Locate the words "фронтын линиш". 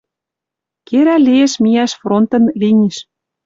2.01-2.95